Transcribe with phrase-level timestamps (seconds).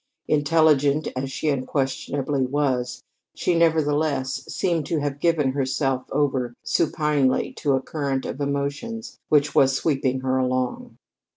[0.27, 3.03] Intelligent as she unquestionably was,
[3.35, 9.53] she nevertheless seemed to have given herself over supinely to a current of emotions which
[9.53, 10.97] was sweeping her along.